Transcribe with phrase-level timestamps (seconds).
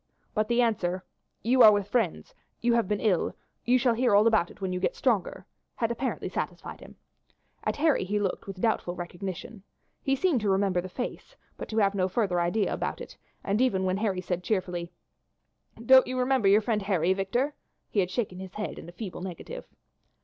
[0.33, 1.05] but the answer
[1.43, 4.73] "You are with friends; you have been ill; you shall hear all about it when
[4.73, 6.95] you get stronger," had apparently satisfied him.
[7.65, 9.61] At Harry he looked with doubtful recognition.
[10.01, 13.61] He seemed to remember the face, but to have no further idea about it, and
[13.61, 14.91] even when Harry said cheerfully:
[15.75, 17.53] "Don't you remember your friend Harry, Victor?"
[17.91, 19.65] he had shaken his head in feeble negative.